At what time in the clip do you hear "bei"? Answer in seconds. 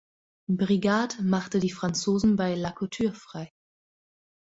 2.35-2.55